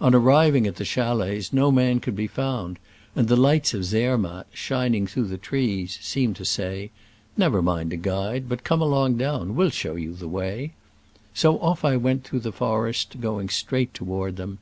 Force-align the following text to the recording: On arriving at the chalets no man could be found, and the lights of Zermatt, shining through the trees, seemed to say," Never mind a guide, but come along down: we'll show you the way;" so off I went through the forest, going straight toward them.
On 0.00 0.16
arriving 0.16 0.66
at 0.66 0.74
the 0.74 0.84
chalets 0.84 1.52
no 1.52 1.70
man 1.70 2.00
could 2.00 2.16
be 2.16 2.26
found, 2.26 2.80
and 3.14 3.28
the 3.28 3.36
lights 3.36 3.72
of 3.72 3.84
Zermatt, 3.84 4.48
shining 4.52 5.06
through 5.06 5.26
the 5.26 5.38
trees, 5.38 5.96
seemed 6.02 6.34
to 6.34 6.44
say," 6.44 6.90
Never 7.36 7.62
mind 7.62 7.92
a 7.92 7.96
guide, 7.96 8.48
but 8.48 8.64
come 8.64 8.82
along 8.82 9.16
down: 9.16 9.54
we'll 9.54 9.70
show 9.70 9.94
you 9.94 10.12
the 10.14 10.26
way;" 10.26 10.72
so 11.34 11.60
off 11.60 11.84
I 11.84 11.96
went 11.96 12.24
through 12.24 12.40
the 12.40 12.50
forest, 12.50 13.20
going 13.20 13.48
straight 13.48 13.94
toward 13.94 14.34
them. 14.38 14.58